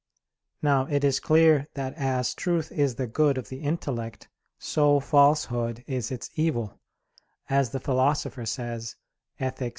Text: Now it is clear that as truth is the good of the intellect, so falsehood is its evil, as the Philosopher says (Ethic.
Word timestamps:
Now 0.63 0.85
it 0.87 1.03
is 1.03 1.19
clear 1.19 1.67
that 1.75 1.93
as 1.93 2.33
truth 2.33 2.71
is 2.71 2.95
the 2.95 3.05
good 3.05 3.37
of 3.37 3.49
the 3.49 3.59
intellect, 3.59 4.29
so 4.57 4.99
falsehood 4.99 5.83
is 5.85 6.09
its 6.09 6.31
evil, 6.33 6.79
as 7.51 7.69
the 7.69 7.79
Philosopher 7.79 8.47
says 8.47 8.95
(Ethic. 9.39 9.69